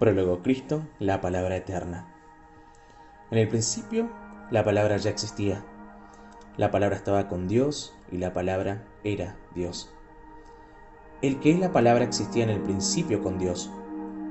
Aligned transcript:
Prólogo 0.00 0.40
Cristo, 0.42 0.82
la 0.98 1.20
palabra 1.20 1.56
eterna. 1.56 2.06
En 3.30 3.36
el 3.36 3.48
principio, 3.48 4.08
la 4.50 4.64
palabra 4.64 4.96
ya 4.96 5.10
existía. 5.10 5.62
La 6.56 6.70
palabra 6.70 6.96
estaba 6.96 7.28
con 7.28 7.48
Dios 7.48 7.94
y 8.10 8.16
la 8.16 8.32
palabra 8.32 8.82
era 9.04 9.36
Dios. 9.54 9.92
El 11.20 11.38
que 11.38 11.50
es 11.50 11.60
la 11.60 11.70
palabra 11.72 12.02
existía 12.02 12.44
en 12.44 12.48
el 12.48 12.62
principio 12.62 13.22
con 13.22 13.38
Dios. 13.38 13.70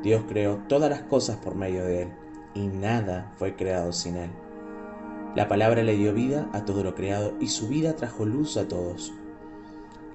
Dios 0.02 0.24
creó 0.28 0.58
todas 0.68 0.90
las 0.90 1.04
cosas 1.04 1.38
por 1.38 1.54
medio 1.54 1.86
de 1.86 2.02
él 2.02 2.10
y 2.56 2.66
nada 2.66 3.32
fue 3.38 3.56
creado 3.56 3.94
sin 3.94 4.18
él. 4.18 4.32
La 5.36 5.48
palabra 5.48 5.84
le 5.84 5.96
dio 5.96 6.16
vida 6.16 6.50
a 6.52 6.66
todo 6.66 6.84
lo 6.84 6.96
creado 6.96 7.36
y 7.40 7.50
su 7.50 7.68
vida 7.68 7.96
trajo 7.96 8.26
luz 8.26 8.58
a 8.58 8.68
todos. 8.68 9.14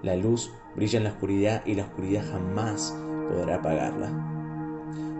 La 0.03 0.17
luz 0.17 0.53
brilla 0.75 0.99
en 0.99 1.05
la 1.05 1.11
oscuridad 1.11 1.65
y 1.65 1.77
la 1.77 1.85
oscuridad 1.85 2.25
jamás 2.29 2.93
podrá 3.29 3.55
apagarla. 3.55 4.34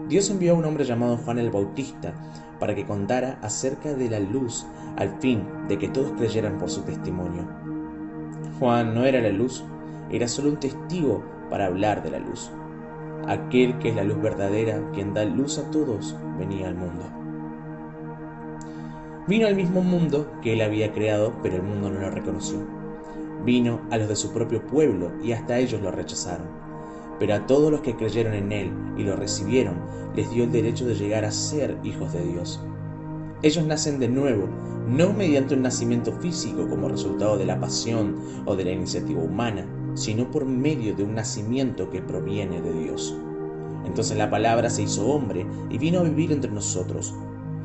Dios 0.07 0.29
envió 0.29 0.53
a 0.53 0.55
un 0.55 0.65
hombre 0.65 0.83
llamado 0.83 1.17
Juan 1.17 1.39
el 1.39 1.49
Bautista 1.49 2.13
para 2.59 2.75
que 2.75 2.85
contara 2.85 3.39
acerca 3.41 3.93
de 3.93 4.07
la 4.07 4.19
luz 4.19 4.65
al 4.97 5.19
fin 5.19 5.43
de 5.67 5.79
que 5.79 5.87
todos 5.87 6.11
creyeran 6.11 6.59
por 6.59 6.69
su 6.69 6.83
testimonio. 6.83 7.43
Juan 8.59 8.93
no 8.93 9.03
era 9.03 9.19
la 9.19 9.29
luz, 9.29 9.63
era 10.11 10.27
solo 10.27 10.49
un 10.49 10.59
testigo 10.59 11.23
para 11.49 11.65
hablar 11.65 12.03
de 12.03 12.11
la 12.11 12.19
luz. 12.19 12.51
Aquel 13.27 13.79
que 13.79 13.89
es 13.89 13.95
la 13.95 14.03
luz 14.03 14.21
verdadera, 14.21 14.79
quien 14.93 15.15
da 15.15 15.25
luz 15.25 15.57
a 15.57 15.71
todos, 15.71 16.15
venía 16.37 16.67
al 16.67 16.75
mundo. 16.75 17.03
Vino 19.27 19.47
al 19.47 19.55
mismo 19.55 19.81
mundo 19.81 20.31
que 20.43 20.53
él 20.53 20.61
había 20.61 20.93
creado, 20.93 21.33
pero 21.41 21.55
el 21.55 21.63
mundo 21.63 21.89
no 21.89 21.99
lo 21.99 22.11
reconoció. 22.11 22.59
Vino 23.43 23.81
a 23.89 23.97
los 23.97 24.07
de 24.07 24.15
su 24.15 24.31
propio 24.31 24.67
pueblo 24.67 25.11
y 25.23 25.31
hasta 25.31 25.57
ellos 25.57 25.81
lo 25.81 25.89
rechazaron 25.89 26.64
pero 27.19 27.35
a 27.35 27.45
todos 27.47 27.71
los 27.71 27.81
que 27.81 27.95
creyeron 27.95 28.33
en 28.33 28.51
Él 28.51 28.71
y 28.97 29.03
lo 29.03 29.15
recibieron, 29.15 29.75
les 30.15 30.29
dio 30.31 30.43
el 30.43 30.51
derecho 30.51 30.85
de 30.85 30.95
llegar 30.95 31.25
a 31.25 31.31
ser 31.31 31.77
hijos 31.83 32.13
de 32.13 32.23
Dios. 32.23 32.61
Ellos 33.41 33.65
nacen 33.65 33.99
de 33.99 34.07
nuevo, 34.07 34.47
no 34.87 35.13
mediante 35.13 35.55
un 35.55 35.61
nacimiento 35.61 36.11
físico 36.13 36.67
como 36.67 36.89
resultado 36.89 37.37
de 37.37 37.45
la 37.45 37.59
pasión 37.59 38.15
o 38.45 38.55
de 38.55 38.65
la 38.65 38.71
iniciativa 38.71 39.21
humana, 39.21 39.65
sino 39.93 40.29
por 40.31 40.45
medio 40.45 40.95
de 40.95 41.03
un 41.03 41.15
nacimiento 41.15 41.89
que 41.89 42.01
proviene 42.01 42.61
de 42.61 42.73
Dios. 42.73 43.15
Entonces 43.85 44.17
la 44.17 44.29
palabra 44.29 44.69
se 44.69 44.83
hizo 44.83 45.07
hombre 45.07 45.45
y 45.69 45.77
vino 45.77 45.99
a 45.99 46.03
vivir 46.03 46.31
entre 46.31 46.51
nosotros. 46.51 47.13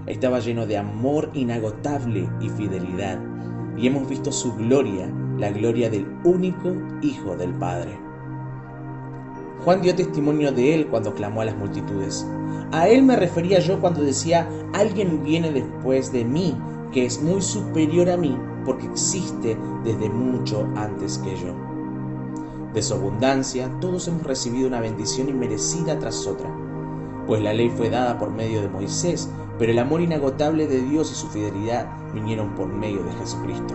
Estaba 0.07 0.41
lleno 0.41 0.67
de 0.67 0.77
amor 0.77 1.31
inagotable 1.35 2.29
y 2.41 2.49
fidelidad, 2.51 3.19
y 3.77 3.87
hemos 3.87 4.09
visto 4.09 4.33
su 4.33 4.55
gloria, 4.55 5.11
la 5.39 5.51
gloria 5.51 5.89
del 5.89 6.07
único 6.25 6.75
Hijo 7.01 7.37
del 7.37 7.55
Padre. 7.55 8.10
Juan 9.65 9.83
dio 9.83 9.95
testimonio 9.95 10.53
de 10.53 10.75
él 10.75 10.87
cuando 10.87 11.15
clamó 11.15 11.43
a 11.43 11.45
las 11.45 11.57
multitudes. 11.57 12.27
A 12.73 12.89
él 12.89 13.03
me 13.03 13.17
refería 13.17 13.59
yo 13.59 13.81
cuando 13.81 14.03
decía, 14.03 14.49
alguien 14.73 15.23
viene 15.23 15.53
después 15.53 16.13
de 16.13 16.25
mí, 16.25 16.57
que 16.93 17.05
es 17.05 17.21
muy 17.23 17.43
superior 17.43 18.09
a 18.09 18.17
mí, 18.17 18.37
porque 18.65 18.87
existe 18.87 19.59
desde 19.85 20.09
mucho 20.09 20.67
antes 20.77 21.19
que 21.19 21.37
yo. 21.37 21.55
De 22.73 22.83
su 22.83 22.95
abundancia, 22.95 23.71
todos 23.81 24.09
hemos 24.09 24.23
recibido 24.23 24.69
una 24.69 24.81
bendición 24.81 25.29
inmerecida 25.29 25.99
tras 25.99 26.27
otra, 26.27 26.51
pues 27.27 27.43
la 27.43 27.53
ley 27.53 27.69
fue 27.69 27.91
dada 27.91 28.19
por 28.19 28.31
medio 28.31 28.63
de 28.63 28.69
Moisés, 28.69 29.29
pero 29.59 29.73
el 29.73 29.79
amor 29.79 30.01
inagotable 30.01 30.67
de 30.67 30.81
Dios 30.81 31.13
y 31.13 31.15
su 31.15 31.29
fidelidad 31.29 31.87
vinieron 32.15 32.55
por 32.55 32.69
medio 32.69 33.03
de 33.03 33.13
Jesucristo. 33.13 33.75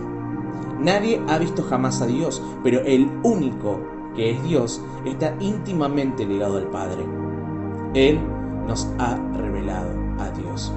Nadie 0.80 1.22
ha 1.28 1.38
visto 1.38 1.62
jamás 1.62 2.02
a 2.02 2.06
Dios, 2.06 2.42
pero 2.62 2.80
el 2.80 3.08
único 3.22 3.80
que 4.16 4.32
es 4.32 4.42
Dios, 4.42 4.82
está 5.04 5.36
íntimamente 5.40 6.24
ligado 6.24 6.56
al 6.56 6.66
Padre. 6.68 7.04
Él 7.94 8.18
nos 8.66 8.88
ha 8.98 9.16
revelado 9.36 9.90
a 10.18 10.30
Dios. 10.30 10.72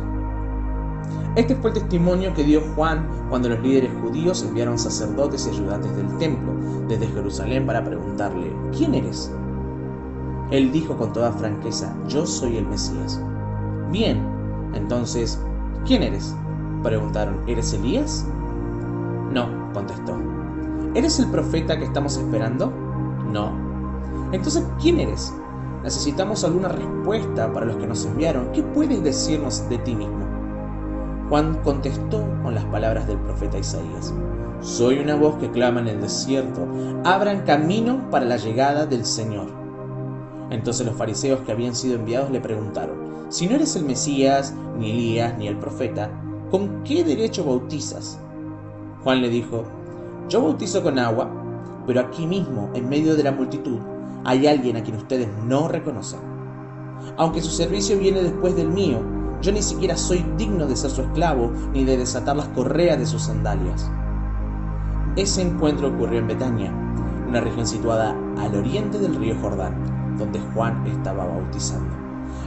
Este 1.35 1.55
fue 1.55 1.69
el 1.71 1.75
testimonio 1.75 2.33
que 2.33 2.43
dio 2.43 2.61
Juan 2.75 3.07
cuando 3.29 3.49
los 3.49 3.61
líderes 3.61 3.91
judíos 4.01 4.43
enviaron 4.43 4.77
sacerdotes 4.77 5.47
y 5.47 5.55
ayudantes 5.55 5.95
del 5.95 6.17
templo 6.17 6.53
desde 6.87 7.07
Jerusalén 7.07 7.65
para 7.65 7.83
preguntarle, 7.83 8.51
¿quién 8.75 8.93
eres? 8.95 9.31
Él 10.51 10.71
dijo 10.71 10.97
con 10.97 11.13
toda 11.13 11.31
franqueza, 11.31 11.95
yo 12.07 12.25
soy 12.25 12.57
el 12.57 12.67
Mesías. 12.67 13.21
Bien, 13.91 14.19
entonces, 14.73 15.39
¿quién 15.85 16.03
eres? 16.03 16.35
Preguntaron, 16.83 17.41
¿eres 17.47 17.73
Elías? 17.73 18.25
No, 19.31 19.71
contestó. 19.73 20.17
¿Eres 20.95 21.19
el 21.19 21.27
profeta 21.29 21.77
que 21.77 21.85
estamos 21.85 22.17
esperando? 22.17 22.73
No. 23.31 23.51
Entonces, 24.31 24.63
¿quién 24.81 24.99
eres? 24.99 25.33
Necesitamos 25.83 26.43
alguna 26.43 26.69
respuesta 26.69 27.51
para 27.53 27.65
los 27.65 27.77
que 27.77 27.87
nos 27.87 28.05
enviaron. 28.05 28.51
¿Qué 28.51 28.61
puedes 28.61 29.01
decirnos 29.03 29.67
de 29.69 29.77
ti 29.79 29.95
mismo? 29.95 30.27
Juan 31.29 31.59
contestó 31.63 32.23
con 32.43 32.55
las 32.55 32.65
palabras 32.65 33.07
del 33.07 33.17
profeta 33.19 33.57
Isaías. 33.57 34.13
Soy 34.61 34.99
una 34.99 35.15
voz 35.15 35.35
que 35.35 35.49
clama 35.51 35.79
en 35.79 35.87
el 35.87 36.01
desierto. 36.01 36.67
Abran 37.05 37.45
camino 37.45 38.09
para 38.09 38.25
la 38.25 38.37
llegada 38.37 38.85
del 38.85 39.05
Señor. 39.05 39.47
Entonces 40.49 40.85
los 40.85 40.95
fariseos 40.95 41.39
que 41.41 41.51
habían 41.51 41.75
sido 41.75 41.95
enviados 41.95 42.31
le 42.31 42.41
preguntaron, 42.41 42.95
si 43.29 43.47
no 43.47 43.55
eres 43.55 43.75
el 43.75 43.85
Mesías, 43.85 44.53
ni 44.77 44.89
Elías, 44.89 45.37
ni 45.37 45.47
el 45.47 45.57
profeta, 45.57 46.09
¿con 46.49 46.83
qué 46.83 47.03
derecho 47.03 47.45
bautizas? 47.45 48.19
Juan 49.03 49.21
le 49.21 49.29
dijo, 49.29 49.63
yo 50.27 50.41
bautizo 50.41 50.81
con 50.81 50.97
agua, 50.97 51.29
pero 51.89 52.01
aquí 52.01 52.27
mismo, 52.27 52.69
en 52.75 52.87
medio 52.87 53.15
de 53.15 53.23
la 53.23 53.31
multitud, 53.31 53.79
hay 54.23 54.45
alguien 54.45 54.77
a 54.77 54.83
quien 54.83 54.95
ustedes 54.95 55.27
no 55.47 55.67
reconocen. 55.67 56.19
Aunque 57.17 57.41
su 57.41 57.49
servicio 57.49 57.97
viene 57.97 58.21
después 58.21 58.55
del 58.55 58.69
mío, 58.69 58.99
yo 59.41 59.51
ni 59.51 59.63
siquiera 59.63 59.97
soy 59.97 60.23
digno 60.37 60.67
de 60.67 60.75
ser 60.75 60.91
su 60.91 61.01
esclavo 61.01 61.51
ni 61.73 61.85
de 61.85 61.97
desatar 61.97 62.35
las 62.35 62.47
correas 62.49 62.99
de 62.99 63.07
sus 63.07 63.23
sandalias. 63.23 63.89
Ese 65.15 65.41
encuentro 65.41 65.87
ocurrió 65.87 66.19
en 66.19 66.27
Betania, 66.27 66.71
una 67.27 67.41
región 67.41 67.65
situada 67.65 68.15
al 68.37 68.53
oriente 68.53 68.99
del 68.99 69.15
río 69.15 69.35
Jordán, 69.41 69.73
donde 70.19 70.39
Juan 70.53 70.85
estaba 70.85 71.25
bautizando. 71.25 71.89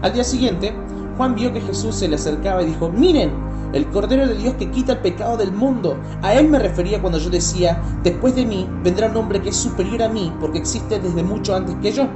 Al 0.03 0.13
día 0.13 0.23
siguiente, 0.23 0.73
Juan 1.17 1.35
vio 1.35 1.53
que 1.53 1.63
Jesús 1.63 1.97
se 1.97 2.07
le 2.07 2.15
acercaba 2.15 2.63
y 2.63 2.67
dijo, 2.67 2.91
miren, 2.91 3.33
el 3.72 3.87
Cordero 3.88 4.27
de 4.27 4.34
Dios 4.34 4.55
que 4.55 4.71
quita 4.71 4.93
el 4.93 4.99
pecado 4.99 5.37
del 5.37 5.53
mundo. 5.53 5.99
A 6.22 6.34
él 6.34 6.49
me 6.49 6.59
refería 6.59 7.00
cuando 7.00 7.19
yo 7.19 7.31
decía, 7.31 7.83
después 8.03 8.34
de 8.34 8.47
mí 8.47 8.69
vendrá 8.83 9.09
un 9.09 9.16
hombre 9.16 9.41
que 9.41 9.50
es 9.50 9.56
superior 9.56 10.03
a 10.03 10.09
mí, 10.09 10.33
porque 10.41 10.59
existe 10.59 10.99
desde 10.99 11.22
mucho 11.22 11.55
antes 11.55 11.75
que 11.77 11.93
yo. 11.93 12.09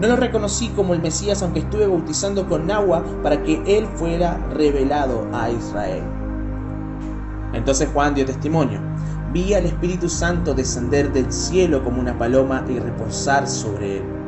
No 0.00 0.08
lo 0.08 0.16
reconocí 0.16 0.68
como 0.68 0.94
el 0.94 1.02
Mesías, 1.02 1.42
aunque 1.42 1.60
estuve 1.60 1.86
bautizando 1.86 2.48
con 2.48 2.70
agua 2.70 3.04
para 3.22 3.42
que 3.42 3.62
él 3.66 3.86
fuera 3.96 4.38
revelado 4.54 5.28
a 5.32 5.50
Israel. 5.50 6.02
Entonces 7.52 7.88
Juan 7.92 8.14
dio 8.14 8.24
testimonio. 8.24 8.80
Vi 9.32 9.54
al 9.54 9.66
Espíritu 9.66 10.08
Santo 10.08 10.54
descender 10.54 11.12
del 11.12 11.30
cielo 11.32 11.84
como 11.84 12.00
una 12.00 12.18
paloma 12.18 12.64
y 12.68 12.78
reposar 12.78 13.46
sobre 13.46 13.98
él. 13.98 14.19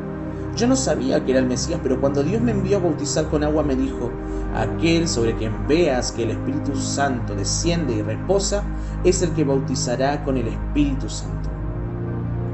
Yo 0.55 0.67
no 0.67 0.75
sabía 0.75 1.23
que 1.25 1.31
era 1.31 1.39
el 1.39 1.47
Mesías, 1.47 1.79
pero 1.81 1.99
cuando 1.99 2.23
Dios 2.23 2.41
me 2.41 2.51
envió 2.51 2.77
a 2.77 2.81
bautizar 2.81 3.27
con 3.29 3.43
agua 3.43 3.63
me 3.63 3.75
dijo, 3.75 4.11
aquel 4.55 5.07
sobre 5.07 5.35
quien 5.35 5.67
veas 5.67 6.11
que 6.11 6.23
el 6.23 6.31
Espíritu 6.31 6.75
Santo 6.75 7.35
desciende 7.35 7.93
y 7.93 8.01
reposa, 8.03 8.63
es 9.03 9.23
el 9.23 9.31
que 9.31 9.43
bautizará 9.43 10.23
con 10.23 10.37
el 10.37 10.47
Espíritu 10.47 11.09
Santo. 11.09 11.49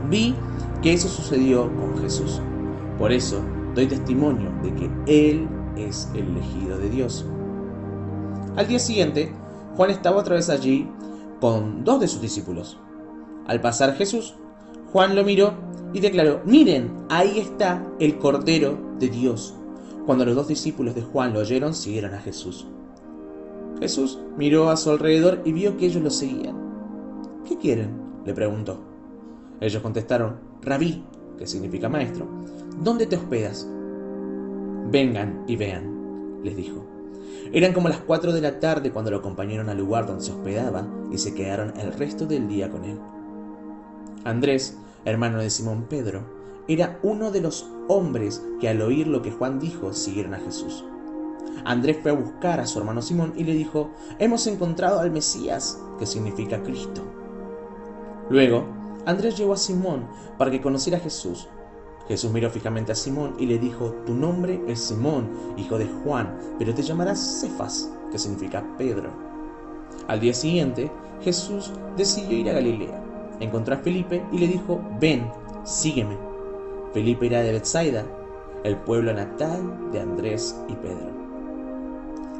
Vi 0.10 0.34
que 0.82 0.94
eso 0.94 1.10
sucedió 1.10 1.70
con 1.76 2.02
Jesús. 2.02 2.42
Por 2.98 3.12
eso 3.12 3.42
doy 3.76 3.88
testimonio 3.88 4.50
de 4.64 4.74
que 4.76 4.90
Él 5.06 5.50
es 5.76 6.10
el 6.14 6.28
elegido 6.30 6.78
de 6.78 6.90
Dios. 6.90 7.26
Al 8.56 8.68
día 8.68 8.80
siguiente, 8.80 9.34
Juan 9.76 9.92
estaba 9.92 10.18
otra 10.18 10.36
vez 10.36 10.50
allí 10.50 10.90
con 11.42 11.84
dos 11.84 12.00
de 12.00 12.08
sus 12.08 12.22
discípulos. 12.22 12.80
Al 13.46 13.60
pasar 13.62 13.96
Jesús, 13.96 14.36
Juan 14.92 15.16
lo 15.16 15.24
miró 15.24 15.54
y 15.94 16.00
declaró, 16.00 16.42
miren, 16.46 16.92
ahí 17.10 17.40
está 17.40 17.86
el 18.00 18.18
Cordero 18.18 18.78
de 19.00 19.10
Dios. 19.10 19.56
Cuando 20.06 20.26
los 20.26 20.36
dos 20.36 20.48
discípulos 20.48 20.96
de 20.96 21.02
Juan 21.02 21.34
lo 21.34 21.40
oyeron, 21.40 21.74
siguieron 21.74 22.14
a 22.14 22.20
Jesús. 22.20 22.68
Jesús 23.80 24.20
miró 24.38 24.70
a 24.70 24.78
su 24.78 24.90
alrededor 24.92 25.42
y 25.46 25.54
vio 25.54 25.78
que 25.78 25.86
ellos 25.86 26.04
lo 26.04 26.10
seguían. 26.10 26.56
¿Qué 27.48 27.58
quieren? 27.58 28.10
le 28.26 28.34
preguntó. 28.34 28.78
Ellos 29.62 29.82
contestaron, 29.82 30.38
Rabí, 30.62 31.04
que 31.38 31.48
significa 31.48 31.90
maestro, 31.90 32.28
¿dónde 32.84 33.08
te 33.08 33.16
hospedas? 33.16 33.68
Vengan 34.92 35.44
y 35.48 35.56
vean, 35.56 36.42
les 36.44 36.56
dijo. 36.56 36.86
Eran 37.52 37.74
como 37.74 37.90
las 37.90 38.00
cuatro 38.00 38.32
de 38.34 38.42
la 38.42 38.60
tarde 38.60 38.92
cuando 38.92 39.10
lo 39.12 39.18
acompañaron 39.18 39.70
al 39.70 39.78
lugar 39.78 40.06
donde 40.06 40.24
se 40.24 40.32
hospedaba 40.32 40.88
y 41.12 41.18
se 41.18 41.34
quedaron 41.34 41.74
el 41.80 41.94
resto 41.94 42.26
del 42.26 42.48
día 42.48 42.70
con 42.70 42.84
él. 42.86 43.00
Andrés 44.24 44.78
hermano 45.06 45.40
de 45.40 45.50
Simón 45.50 45.86
Pedro, 45.90 46.24
era 46.68 47.00
uno 47.02 47.32
de 47.32 47.42
los 47.42 47.68
hombres 47.88 48.44
que 48.60 48.70
al 48.70 48.82
oír 48.82 49.08
lo 49.08 49.22
que 49.22 49.32
Juan 49.32 49.60
dijo 49.60 49.94
siguieron 49.94 50.34
a 50.36 50.40
Jesús. 50.40 50.84
Andrés 51.66 51.98
fue 52.02 52.12
a 52.12 52.16
buscar 52.16 52.60
a 52.60 52.68
su 52.68 52.80
hermano 52.80 53.02
Simón 53.02 53.34
y 53.36 53.44
le 53.44 53.54
dijo, 53.54 53.90
hemos 54.20 54.46
encontrado 54.48 55.00
al 55.00 55.12
Mesías, 55.12 55.80
que 55.98 56.06
significa 56.06 56.62
Cristo. 56.64 57.02
Luego, 58.30 58.66
Andrés 59.06 59.38
llevó 59.38 59.54
a 59.54 59.58
Simón 59.58 60.08
para 60.38 60.52
que 60.52 60.62
conociera 60.62 61.00
a 61.00 61.02
Jesús. 61.02 61.48
Jesús 62.08 62.32
miró 62.32 62.50
fijamente 62.50 62.92
a 62.92 62.96
Simón 62.96 63.36
y 63.40 63.46
le 63.46 63.60
dijo, 63.60 63.92
Tu 64.06 64.14
nombre 64.14 64.62
es 64.68 64.80
Simón, 64.80 65.30
hijo 65.58 65.78
de 65.78 65.88
Juan, 65.88 66.38
pero 66.58 66.74
te 66.74 66.82
llamarás 66.82 67.40
Cefas, 67.42 67.92
que 68.12 68.20
significa 68.20 68.64
Pedro. 68.78 69.12
Al 70.08 70.20
día 70.20 70.34
siguiente, 70.34 70.92
Jesús 71.22 71.72
decidió 71.98 72.38
ir 72.38 72.50
a 72.50 72.54
Galilea. 72.54 73.09
Encontró 73.40 73.76
a 73.76 73.80
Felipe 73.80 74.24
y 74.32 74.38
le 74.38 74.48
dijo, 74.48 74.82
Ven, 75.00 75.30
sígueme. 75.64 76.18
Felipe 76.94 77.28
era 77.28 77.42
de 77.42 77.54
Bethsaida, 77.54 78.06
el 78.64 78.76
pueblo 78.78 79.14
natal 79.14 79.92
de 79.92 80.00
Andrés 80.00 80.60
y 80.68 80.74
Pedro. 80.74 81.10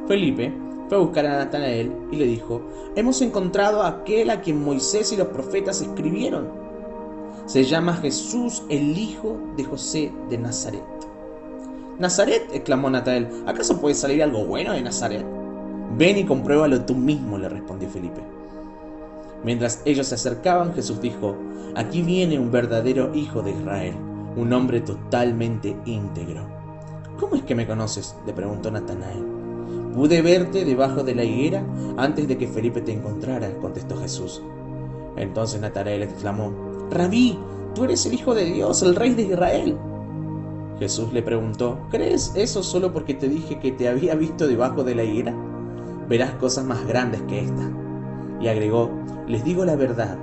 Felipe 0.06 0.52
fue 0.88 0.98
a 0.98 1.00
buscar 1.00 1.26
a 1.26 1.38
Natanael 1.38 1.92
y 2.10 2.16
le 2.16 2.26
dijo, 2.26 2.62
Hemos 2.96 3.22
encontrado 3.22 3.82
a 3.82 3.88
aquel 3.88 4.30
a 4.30 4.40
quien 4.40 4.62
Moisés 4.62 5.12
y 5.12 5.16
los 5.16 5.28
profetas 5.28 5.80
escribieron. 5.80 6.48
Se 7.46 7.64
llama 7.64 7.94
Jesús, 7.94 8.64
el 8.68 8.98
hijo 8.98 9.38
de 9.56 9.64
José 9.64 10.12
de 10.28 10.38
Nazaret. 10.38 10.82
Nazaret, 11.98 12.48
exclamó 12.52 12.90
Natanael, 12.90 13.28
¿acaso 13.46 13.80
puede 13.80 13.94
salir 13.94 14.22
algo 14.22 14.44
bueno 14.46 14.72
de 14.72 14.82
Nazaret? 14.82 15.24
Ven 15.96 16.18
y 16.18 16.24
compruébalo 16.24 16.84
tú 16.84 16.94
mismo, 16.94 17.38
le 17.38 17.48
respondió 17.48 17.88
Felipe. 17.88 18.39
Mientras 19.44 19.82
ellos 19.84 20.08
se 20.08 20.16
acercaban, 20.16 20.74
Jesús 20.74 21.00
dijo, 21.00 21.36
Aquí 21.74 22.02
viene 22.02 22.38
un 22.38 22.50
verdadero 22.50 23.14
hijo 23.14 23.42
de 23.42 23.52
Israel, 23.52 23.94
un 24.36 24.52
hombre 24.52 24.80
totalmente 24.80 25.76
íntegro. 25.84 26.46
¿Cómo 27.18 27.36
es 27.36 27.42
que 27.42 27.54
me 27.54 27.66
conoces? 27.66 28.16
le 28.26 28.32
preguntó 28.32 28.70
Natanael. 28.70 29.24
Pude 29.94 30.22
verte 30.22 30.64
debajo 30.64 31.02
de 31.02 31.14
la 31.14 31.24
higuera 31.24 31.64
antes 31.96 32.26
de 32.28 32.38
que 32.38 32.48
Felipe 32.48 32.80
te 32.80 32.92
encontrara, 32.92 33.52
contestó 33.58 33.96
Jesús. 33.98 34.42
Entonces 35.16 35.60
Natanael 35.60 36.02
exclamó, 36.02 36.52
Rabí, 36.90 37.38
tú 37.74 37.84
eres 37.84 38.04
el 38.06 38.14
Hijo 38.14 38.34
de 38.34 38.46
Dios, 38.46 38.82
el 38.82 38.96
Rey 38.96 39.14
de 39.14 39.22
Israel. 39.22 39.76
Jesús 40.78 41.12
le 41.12 41.22
preguntó, 41.22 41.86
¿crees 41.90 42.32
eso 42.34 42.62
solo 42.62 42.92
porque 42.92 43.14
te 43.14 43.28
dije 43.28 43.60
que 43.60 43.72
te 43.72 43.88
había 43.88 44.14
visto 44.14 44.48
debajo 44.48 44.82
de 44.82 44.94
la 44.94 45.04
higuera? 45.04 45.34
Verás 46.08 46.34
cosas 46.34 46.64
más 46.64 46.86
grandes 46.86 47.20
que 47.22 47.40
esta. 47.40 47.70
Y 48.40 48.48
agregó, 48.48 48.90
les 49.26 49.44
digo 49.44 49.64
la 49.64 49.76
verdad, 49.76 50.16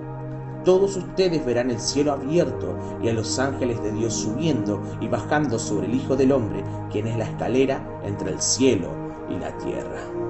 todos 0.65 0.97
ustedes 0.97 1.45
verán 1.45 1.71
el 1.71 1.79
cielo 1.79 2.11
abierto 2.11 2.75
y 3.01 3.07
a 3.07 3.13
los 3.13 3.39
ángeles 3.39 3.81
de 3.81 3.91
Dios 3.93 4.13
subiendo 4.13 4.81
y 4.99 5.07
bajando 5.07 5.57
sobre 5.57 5.87
el 5.87 5.95
Hijo 5.95 6.15
del 6.15 6.33
Hombre, 6.33 6.63
quien 6.91 7.07
es 7.07 7.17
la 7.17 7.25
escalera 7.25 7.81
entre 8.03 8.31
el 8.31 8.41
cielo 8.41 8.89
y 9.29 9.39
la 9.39 9.57
tierra. 9.59 10.26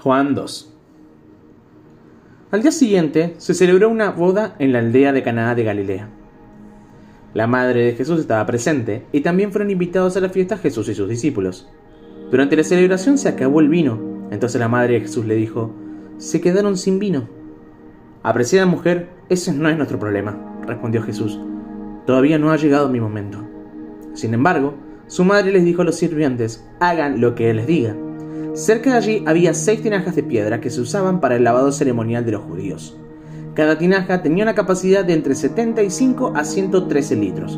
Juan 0.00 0.36
2 0.36 0.72
Al 2.52 2.62
día 2.62 2.70
siguiente 2.70 3.34
se 3.38 3.52
celebró 3.52 3.88
una 3.88 4.12
boda 4.12 4.54
en 4.60 4.72
la 4.72 4.78
aldea 4.78 5.12
de 5.12 5.24
Caná 5.24 5.56
de 5.56 5.64
Galilea. 5.64 6.08
La 7.34 7.48
madre 7.48 7.86
de 7.86 7.94
Jesús 7.94 8.20
estaba 8.20 8.46
presente 8.46 9.06
y 9.10 9.22
también 9.22 9.50
fueron 9.50 9.72
invitados 9.72 10.16
a 10.16 10.20
la 10.20 10.28
fiesta 10.28 10.56
Jesús 10.56 10.88
y 10.88 10.94
sus 10.94 11.08
discípulos. 11.08 11.68
Durante 12.30 12.54
la 12.54 12.62
celebración 12.62 13.18
se 13.18 13.28
acabó 13.28 13.58
el 13.58 13.68
vino, 13.68 14.28
entonces 14.30 14.60
la 14.60 14.68
madre 14.68 14.94
de 14.94 15.00
Jesús 15.00 15.26
le 15.26 15.34
dijo, 15.34 15.74
se 16.16 16.40
quedaron 16.40 16.76
sin 16.76 17.00
vino. 17.00 17.28
Apreciada 18.22 18.66
mujer, 18.66 19.08
ese 19.28 19.52
no 19.52 19.68
es 19.68 19.76
nuestro 19.76 19.98
problema, 19.98 20.60
respondió 20.64 21.02
Jesús. 21.02 21.40
Todavía 22.06 22.38
no 22.38 22.52
ha 22.52 22.56
llegado 22.56 22.88
mi 22.88 23.00
momento. 23.00 23.44
Sin 24.14 24.32
embargo, 24.32 24.76
su 25.08 25.24
madre 25.24 25.50
les 25.50 25.64
dijo 25.64 25.82
a 25.82 25.84
los 25.84 25.96
sirvientes, 25.96 26.64
hagan 26.78 27.20
lo 27.20 27.34
que 27.34 27.50
él 27.50 27.56
les 27.56 27.66
diga. 27.66 27.96
Cerca 28.58 28.90
de 28.90 28.96
allí 28.96 29.22
había 29.24 29.54
seis 29.54 29.82
tinajas 29.82 30.16
de 30.16 30.24
piedra 30.24 30.60
que 30.60 30.68
se 30.68 30.80
usaban 30.80 31.20
para 31.20 31.36
el 31.36 31.44
lavado 31.44 31.70
ceremonial 31.70 32.26
de 32.26 32.32
los 32.32 32.42
judíos. 32.42 32.98
Cada 33.54 33.78
tinaja 33.78 34.20
tenía 34.20 34.42
una 34.42 34.56
capacidad 34.56 35.04
de 35.04 35.12
entre 35.12 35.36
75 35.36 36.32
a 36.34 36.44
113 36.44 37.14
litros. 37.14 37.56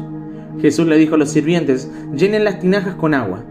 Jesús 0.60 0.86
le 0.86 0.98
dijo 0.98 1.14
a 1.14 1.18
los 1.18 1.30
sirvientes, 1.30 1.90
llenen 2.14 2.44
las 2.44 2.58
tinajas 2.58 2.96
con 2.96 3.14
agua. 3.14 3.42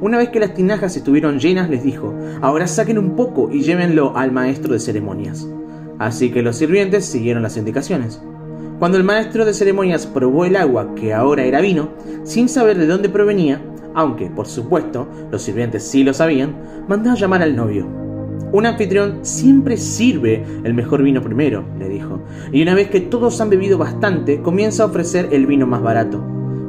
Una 0.00 0.16
vez 0.16 0.28
que 0.28 0.38
las 0.38 0.54
tinajas 0.54 0.96
estuvieron 0.96 1.40
llenas, 1.40 1.68
les 1.68 1.82
dijo, 1.82 2.14
ahora 2.40 2.68
saquen 2.68 2.98
un 2.98 3.16
poco 3.16 3.50
y 3.50 3.62
llévenlo 3.62 4.16
al 4.16 4.30
maestro 4.30 4.72
de 4.72 4.78
ceremonias. 4.78 5.44
Así 5.98 6.30
que 6.30 6.42
los 6.42 6.54
sirvientes 6.54 7.04
siguieron 7.04 7.42
las 7.42 7.56
indicaciones. 7.56 8.22
Cuando 8.78 8.96
el 8.96 9.02
maestro 9.02 9.44
de 9.44 9.54
ceremonias 9.54 10.06
probó 10.06 10.44
el 10.44 10.54
agua, 10.54 10.94
que 10.94 11.12
ahora 11.12 11.42
era 11.42 11.60
vino, 11.60 11.88
sin 12.22 12.48
saber 12.48 12.78
de 12.78 12.86
dónde 12.86 13.08
provenía, 13.08 13.60
aunque, 13.94 14.30
por 14.30 14.46
supuesto, 14.46 15.08
los 15.30 15.42
sirvientes 15.42 15.82
sí 15.82 16.04
lo 16.04 16.14
sabían, 16.14 16.54
mandó 16.88 17.10
a 17.10 17.14
llamar 17.14 17.42
al 17.42 17.56
novio. 17.56 17.86
Un 18.52 18.66
anfitrión 18.66 19.20
siempre 19.22 19.76
sirve 19.76 20.44
el 20.64 20.74
mejor 20.74 21.02
vino 21.02 21.22
primero, 21.22 21.64
le 21.78 21.88
dijo, 21.88 22.20
y 22.52 22.62
una 22.62 22.74
vez 22.74 22.90
que 22.90 23.00
todos 23.00 23.40
han 23.40 23.48
bebido 23.48 23.78
bastante, 23.78 24.42
comienza 24.42 24.82
a 24.82 24.86
ofrecer 24.86 25.28
el 25.32 25.46
vino 25.46 25.66
más 25.66 25.82
barato. 25.82 26.22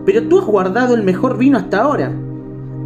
Pero 0.06 0.24
tú 0.24 0.40
has 0.40 0.46
guardado 0.46 0.96
el 0.96 1.04
mejor 1.04 1.38
vino 1.38 1.58
hasta 1.58 1.82
ahora. 1.82 2.14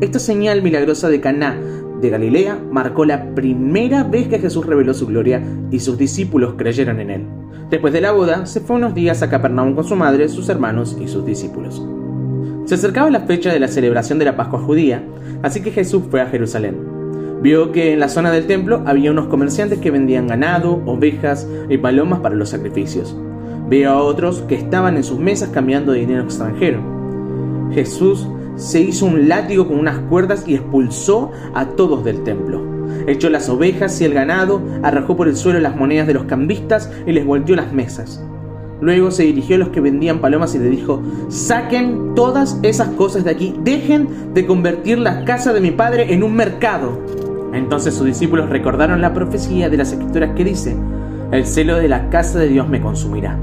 Esta 0.01 0.19
señal 0.19 0.61
milagrosa 0.61 1.09
de 1.09 1.21
Caná 1.21 1.59
de 2.01 2.09
Galilea 2.09 2.59
marcó 2.71 3.05
la 3.05 3.33
primera 3.33 4.03
vez 4.03 4.27
que 4.27 4.39
Jesús 4.39 4.65
reveló 4.65 4.93
su 4.93 5.07
gloria 5.07 5.41
y 5.71 5.79
sus 5.79 5.97
discípulos 5.97 6.53
creyeron 6.57 6.99
en 6.99 7.09
él. 7.09 7.25
Después 7.69 7.91
de 7.93 8.01
la 8.01 8.11
boda, 8.11 8.45
se 8.45 8.61
fue 8.61 8.77
unos 8.77 8.93
días 8.93 9.21
a 9.21 9.29
Capernaum 9.29 9.75
con 9.75 9.83
su 9.83 9.95
madre, 9.95 10.29
sus 10.29 10.47
hermanos 10.49 10.97
y 11.01 11.07
sus 11.07 11.25
discípulos. 11.25 11.85
Se 12.65 12.75
acercaba 12.75 13.09
la 13.09 13.21
fecha 13.21 13.51
de 13.51 13.59
la 13.59 13.67
celebración 13.67 14.19
de 14.19 14.25
la 14.25 14.35
Pascua 14.35 14.59
judía, 14.59 15.03
así 15.41 15.61
que 15.61 15.71
Jesús 15.71 16.03
fue 16.09 16.21
a 16.21 16.27
Jerusalén. 16.27 16.75
Vio 17.41 17.71
que 17.71 17.93
en 17.93 17.99
la 17.99 18.09
zona 18.09 18.31
del 18.31 18.47
templo 18.47 18.81
había 18.85 19.11
unos 19.11 19.27
comerciantes 19.27 19.79
que 19.79 19.91
vendían 19.91 20.27
ganado, 20.27 20.81
ovejas 20.85 21.47
y 21.69 21.77
palomas 21.77 22.19
para 22.19 22.35
los 22.35 22.49
sacrificios. 22.49 23.15
Vio 23.69 23.91
a 23.91 24.01
otros 24.01 24.43
que 24.47 24.55
estaban 24.55 24.97
en 24.97 25.03
sus 25.03 25.19
mesas 25.19 25.49
cambiando 25.49 25.93
dinero 25.93 26.23
extranjero. 26.23 26.81
Jesús 27.73 28.27
se 28.55 28.81
hizo 28.81 29.05
un 29.05 29.29
látigo 29.29 29.67
con 29.67 29.77
unas 29.77 29.99
cuerdas 30.09 30.43
y 30.47 30.55
expulsó 30.55 31.31
a 31.53 31.65
todos 31.65 32.03
del 32.03 32.23
templo. 32.23 32.77
Echó 33.05 33.29
las 33.29 33.49
ovejas 33.49 34.01
y 34.01 34.05
el 34.05 34.13
ganado, 34.13 34.61
arrojó 34.81 35.15
por 35.15 35.27
el 35.27 35.35
suelo 35.35 35.59
las 35.59 35.75
monedas 35.75 36.07
de 36.07 36.15
los 36.15 36.23
cambistas 36.23 36.91
y 37.05 37.11
les 37.11 37.25
volteó 37.25 37.55
las 37.55 37.71
mesas. 37.71 38.23
Luego 38.79 39.09
se 39.09 39.23
dirigió 39.23 39.55
a 39.55 39.59
los 39.59 39.69
que 39.69 39.81
vendían 39.81 40.19
palomas 40.19 40.53
y 40.53 40.59
le 40.59 40.69
dijo, 40.69 41.01
saquen 41.29 42.13
todas 42.15 42.59
esas 42.61 42.89
cosas 42.89 43.23
de 43.23 43.31
aquí, 43.31 43.55
dejen 43.63 44.33
de 44.33 44.45
convertir 44.45 44.99
la 44.99 45.25
casa 45.25 45.51
de 45.51 45.61
mi 45.61 45.71
padre 45.71 46.13
en 46.13 46.21
un 46.21 46.35
mercado. 46.35 46.99
Entonces 47.53 47.95
sus 47.95 48.05
discípulos 48.05 48.49
recordaron 48.49 49.01
la 49.01 49.13
profecía 49.13 49.69
de 49.69 49.77
las 49.77 49.91
escrituras 49.91 50.35
que 50.35 50.43
dice, 50.43 50.75
el 51.31 51.45
celo 51.45 51.77
de 51.77 51.87
la 51.87 52.09
casa 52.09 52.37
de 52.37 52.49
Dios 52.49 52.69
me 52.69 52.79
consumirá. 52.79 53.37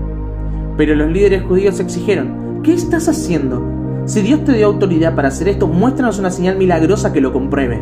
Pero 0.77 0.95
los 0.95 1.11
líderes 1.11 1.43
judíos 1.43 1.81
exigieron, 1.81 2.61
¿qué 2.63 2.73
estás 2.73 3.09
haciendo? 3.09 3.63
Si 4.07 4.21
Dios 4.21 4.45
te 4.45 4.53
dio 4.53 4.67
autoridad 4.67 5.17
para 5.17 5.29
hacer 5.29 5.49
esto, 5.49 5.67
muéstranos 5.67 6.19
una 6.19 6.31
señal 6.31 6.57
milagrosa 6.57 7.13
que 7.13 7.21
lo 7.21 7.33
compruebe. 7.33 7.81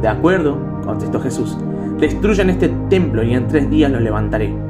De 0.00 0.08
acuerdo, 0.08 0.58
contestó 0.84 1.20
Jesús, 1.20 1.58
destruyan 1.98 2.48
este 2.48 2.68
templo 2.88 3.22
y 3.22 3.34
en 3.34 3.46
tres 3.48 3.68
días 3.68 3.90
lo 3.90 4.00
levantaré. 4.00 4.67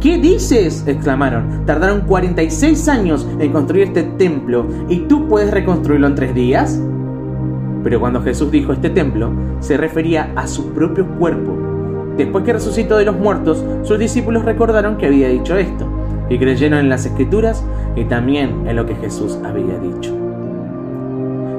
¿Qué 0.00 0.16
dices? 0.16 0.84
exclamaron. 0.86 1.66
Tardaron 1.66 2.00
46 2.02 2.88
años 2.88 3.28
en 3.38 3.52
construir 3.52 3.88
este 3.88 4.02
templo 4.02 4.66
y 4.88 5.00
tú 5.00 5.28
puedes 5.28 5.50
reconstruirlo 5.50 6.06
en 6.06 6.14
tres 6.14 6.34
días. 6.34 6.80
Pero 7.84 8.00
cuando 8.00 8.22
Jesús 8.22 8.50
dijo 8.50 8.72
este 8.72 8.88
templo, 8.88 9.30
se 9.60 9.76
refería 9.76 10.32
a 10.36 10.46
su 10.46 10.72
propio 10.72 11.06
cuerpo. 11.18 11.54
Después 12.16 12.44
que 12.44 12.54
resucitó 12.54 12.96
de 12.96 13.04
los 13.04 13.16
muertos, 13.16 13.62
sus 13.82 13.98
discípulos 13.98 14.44
recordaron 14.44 14.96
que 14.96 15.06
había 15.06 15.28
dicho 15.28 15.56
esto, 15.56 15.86
y 16.30 16.38
creyeron 16.38 16.78
en 16.78 16.88
las 16.88 17.04
escrituras 17.04 17.62
y 17.94 18.04
también 18.04 18.66
en 18.66 18.76
lo 18.76 18.86
que 18.86 18.94
Jesús 18.94 19.38
había 19.44 19.78
dicho. 19.78 20.16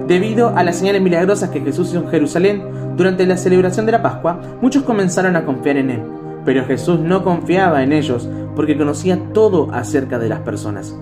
Debido 0.07 0.49
a 0.55 0.63
las 0.63 0.77
señales 0.77 1.01
milagrosas 1.01 1.49
que 1.49 1.61
Jesús 1.61 1.89
hizo 1.89 1.99
en 1.99 2.09
Jerusalén 2.09 2.63
durante 2.97 3.25
la 3.25 3.37
celebración 3.37 3.85
de 3.85 3.93
la 3.93 4.01
Pascua, 4.01 4.39
muchos 4.61 4.83
comenzaron 4.83 5.35
a 5.35 5.45
confiar 5.45 5.77
en 5.77 5.89
Él, 5.91 6.01
pero 6.45 6.65
Jesús 6.65 6.99
no 6.99 7.23
confiaba 7.23 7.83
en 7.83 7.93
ellos 7.93 8.27
porque 8.55 8.77
conocía 8.77 9.19
todo 9.33 9.69
acerca 9.71 10.19
de 10.19 10.29
las 10.29 10.39
personas. 10.39 10.95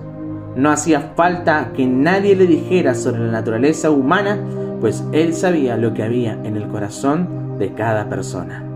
No 0.56 0.70
hacía 0.70 1.12
falta 1.16 1.72
que 1.74 1.86
nadie 1.86 2.36
le 2.36 2.46
dijera 2.46 2.94
sobre 2.94 3.20
la 3.20 3.32
naturaleza 3.32 3.90
humana 3.90 4.38
pues 4.80 5.04
él 5.12 5.34
sabía 5.34 5.76
lo 5.76 5.92
que 5.92 6.02
había 6.02 6.32
en 6.44 6.56
el 6.56 6.66
corazón 6.68 7.58
de 7.58 7.74
cada 7.74 8.08
persona. 8.08 8.69